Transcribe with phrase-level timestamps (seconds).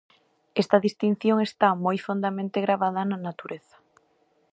[0.61, 3.75] Esta distinción está moi fondamente gravada na natureza.